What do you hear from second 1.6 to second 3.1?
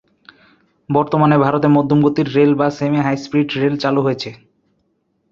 মধ্যম গতির রেল বা "সেমি